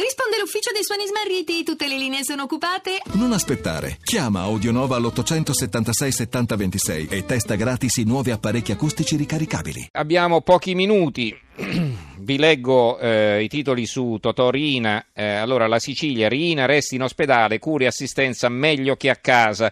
[0.00, 3.02] Risponde l'ufficio dei suoni smarriti, tutte le linee sono occupate.
[3.12, 3.98] Non aspettare.
[4.02, 9.88] Chiama Audionova all'876 7026 e testa gratis i nuovi apparecchi acustici ricaricabili.
[9.92, 11.38] Abbiamo pochi minuti.
[12.16, 15.08] Vi leggo eh, i titoli su Totò Rina.
[15.12, 19.70] Eh, allora, la Sicilia, Rina resti in ospedale, cure e assistenza meglio che a casa.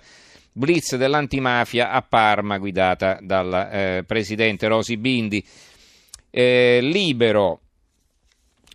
[0.52, 5.42] Blitz dell'antimafia a Parma, guidata dal eh, presidente Rosi Bindi.
[6.30, 7.60] Eh, libero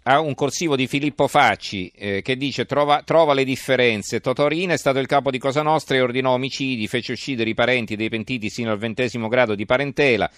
[0.04, 4.20] ha un corsivo di Filippo Facci eh, che dice trova, trova, le differenze.
[4.20, 7.96] Totorina è stato il capo di Cosa Nostra e ordinò omicidi, fece uccidere i parenti
[7.96, 10.30] dei pentiti sino al ventesimo grado di parentela,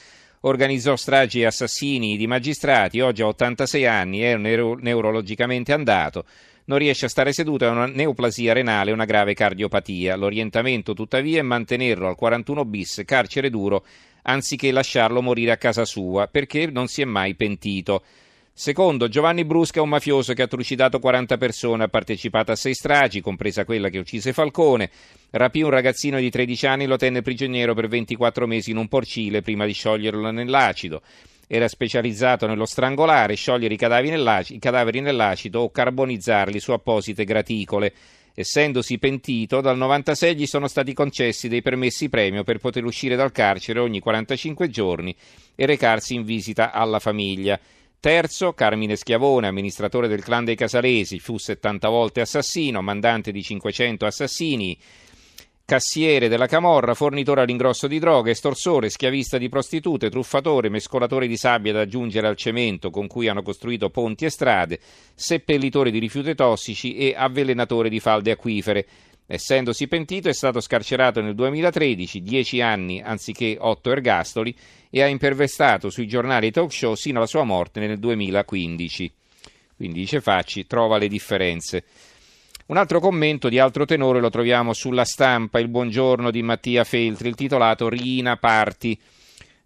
[0.41, 6.25] organizzò stragi e assassini di magistrati, oggi ha 86 anni, è neuro- neurologicamente andato,
[6.65, 10.15] non riesce a stare seduto, ha una neoplasia renale e una grave cardiopatia.
[10.15, 13.85] L'orientamento tuttavia è mantenerlo al 41 bis, carcere duro,
[14.23, 18.03] anziché lasciarlo morire a casa sua, perché non si è mai pentito.
[18.57, 22.73] Secondo, Giovanni Brusca è un mafioso che ha trucidato 40 persone, ha partecipato a sei
[22.73, 24.89] stragi, compresa quella che uccise Falcone,
[25.31, 28.87] rapì un ragazzino di 13 anni e lo tenne prigioniero per 24 mesi in un
[28.87, 31.01] porcile prima di scioglierlo nell'acido.
[31.47, 37.25] Era specializzato nello strangolare, sciogliere i cadaveri, nell'acido, i cadaveri nell'acido o carbonizzarli su apposite
[37.25, 37.93] graticole.
[38.33, 43.33] Essendosi pentito, dal 96 gli sono stati concessi dei permessi premio per poter uscire dal
[43.33, 45.13] carcere ogni 45 giorni
[45.55, 47.59] e recarsi in visita alla famiglia.
[48.05, 54.05] Terzo, Carmine Schiavone, amministratore del clan dei Casalesi, fu 70 volte assassino, mandante di 500
[54.05, 54.77] assassini,
[55.65, 61.73] cassiere della Camorra, fornitore all'ingrosso di droghe, estorsore, schiavista di prostitute, truffatore, mescolatore di sabbia
[61.73, 64.79] da aggiungere al cemento con cui hanno costruito ponti e strade,
[65.15, 68.85] seppellitore di rifiuti tossici e avvelenatore di falde acquifere.
[69.27, 74.55] Essendosi pentito è stato scarcerato nel 2013, 10 anni anziché 8 ergastoli,
[74.89, 79.13] e ha impervestato sui giornali e talk show sino alla sua morte nel 2015.
[79.75, 81.83] Quindi dice Facci, trova le differenze.
[82.67, 87.27] Un altro commento di altro tenore lo troviamo sulla stampa, il buongiorno di Mattia Feltri,
[87.27, 88.99] il titolato Rina Parti.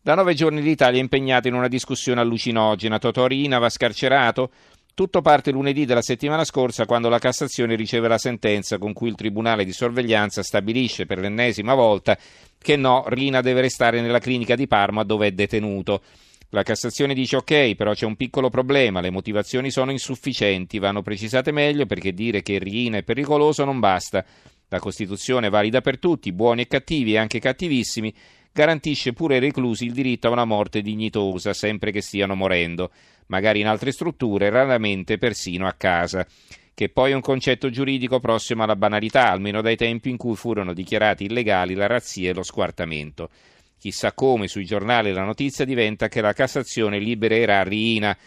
[0.02, 2.98] Da nove giorni l'Italia è impegnata in una discussione allucinogena.
[2.98, 4.52] Totò Rina va scarcerato?
[5.00, 9.16] Tutto parte lunedì della settimana scorsa quando la Cassazione riceve la sentenza con cui il
[9.16, 12.18] Tribunale di sorveglianza stabilisce per l'ennesima volta
[12.58, 16.02] che no, Rina deve restare nella clinica di Parma dove è detenuto.
[16.50, 21.54] La Cassazione dice ok, però c'è un piccolo problema, le motivazioni sono insufficienti, vanno precisate
[21.54, 24.26] meglio perché dire che Rina è pericoloso non basta.
[24.68, 28.14] La Costituzione è valida per tutti, buoni e cattivi e anche cattivissimi,
[28.52, 32.92] garantisce pure ai reclusi il diritto a una morte dignitosa, sempre che stiano morendo,
[33.28, 36.26] magari in altre strutture, raramente persino a casa,
[36.74, 40.74] che poi è un concetto giuridico prossimo alla banalità, almeno dai tempi in cui furono
[40.74, 43.30] dichiarati illegali la razzia e lo squartamento.
[43.78, 48.18] Chissà come sui giornali la notizia diventa che la Cassazione libererà Riina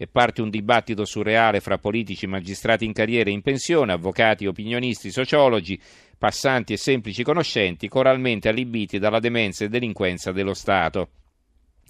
[0.00, 5.10] e parte un dibattito surreale fra politici, magistrati in carriera e in pensione, avvocati, opinionisti,
[5.10, 5.80] sociologi,
[6.18, 11.08] passanti e semplici conoscenti, coralmente allibiti dalla demenza e delinquenza dello Stato.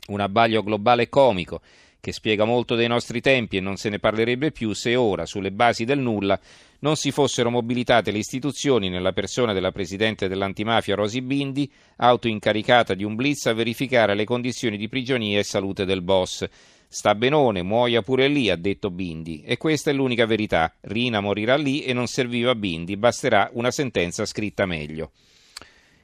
[0.09, 1.61] Un abbaglio globale comico
[2.01, 5.51] che spiega molto dei nostri tempi e non se ne parlerebbe più se ora, sulle
[5.51, 6.39] basi del nulla,
[6.81, 13.03] non si fossero mobilitate le istituzioni nella persona della presidente dell'antimafia Rosi Bindi, autoincaricata di
[13.03, 16.47] un blitz a verificare le condizioni di prigionia e salute del boss.
[16.91, 19.43] Sta benone, muoia pure lì, ha detto Bindi.
[19.45, 20.75] E questa è l'unica verità.
[20.81, 25.13] Rina morirà lì e non serviva Bindi, basterà una sentenza scritta meglio.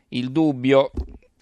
[0.08, 0.90] Il dubbio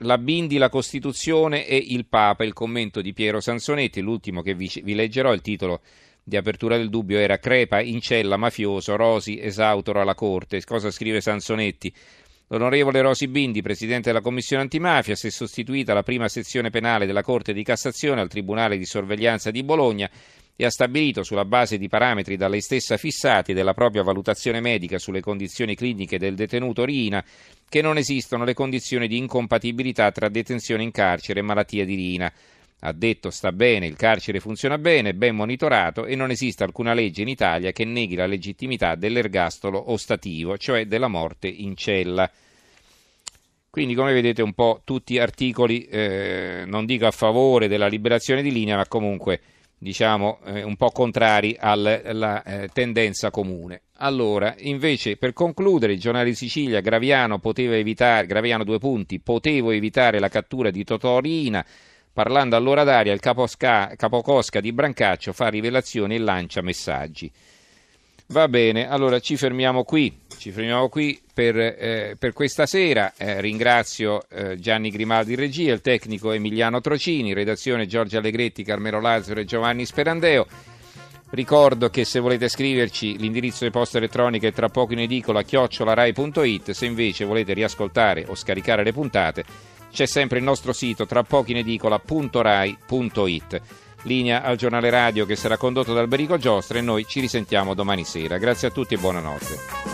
[0.03, 4.71] la Bindi, la Costituzione e il Papa, il commento di Piero Sansonetti, l'ultimo che vi,
[4.83, 5.81] vi leggerò, il titolo
[6.25, 10.63] di apertura del dubbio era Crepa, Incella, mafioso, Rosi, esautoro alla Corte.
[10.65, 11.93] Cosa scrive Sansonetti?
[12.53, 17.23] L'onorevole Rosi Bindi, presidente della Commissione antimafia, si è sostituita alla prima sezione penale della
[17.23, 20.11] Corte di Cassazione al Tribunale di sorveglianza di Bologna
[20.55, 24.61] e ha stabilito, sulla base di parametri da lei stessa fissati e della propria valutazione
[24.61, 27.25] medica sulle condizioni cliniche del detenuto Rina,
[27.71, 32.31] che non esistono le condizioni di incompatibilità tra detenzione in carcere e malattia di Rina.
[32.85, 37.23] Ha detto sta bene, il carcere funziona bene, ben monitorato e non esiste alcuna legge
[37.23, 42.29] in Italia che neghi la legittimità dell'ergastolo ostativo, cioè della morte in cella.
[43.71, 48.51] Quindi, come vedete, un po' tutti articoli, eh, non dico a favore della liberazione di
[48.51, 49.41] linea, ma comunque
[49.79, 53.83] diciamo eh, un po' contrari alla eh, tendenza comune.
[53.99, 59.71] Allora, invece, per concludere, il giornale di Sicilia, Graviano poteva evitare, Graviano due punti, potevo
[59.71, 61.65] evitare la cattura di Totorina,
[62.13, 67.31] parlando all'ora d'aria il caposca, capocosca di Brancaccio fa rivelazioni e lancia messaggi.
[68.29, 73.13] Va bene, allora ci fermiamo qui, ci fermiamo qui per, eh, per questa sera.
[73.17, 79.41] Eh, ringrazio eh, Gianni Grimaldi regia, il tecnico Emiliano Trocini, redazione Giorgio Allegretti, Carmelo Lazzaro
[79.41, 80.47] e Giovanni Sperandeo.
[81.31, 86.71] Ricordo che se volete scriverci l'indirizzo di posta elettronica è tra poco in edicola chiocciolarai.it,
[86.71, 89.45] se invece volete riascoltare o scaricare le puntate
[89.93, 93.61] c'è sempre il nostro sito tra pochi in edicola.rai.it.
[94.05, 98.05] Linea al giornale radio che sarà condotto da Alberico Giostra e noi ci risentiamo domani
[98.05, 98.39] sera.
[98.39, 99.91] Grazie a tutti e buonanotte.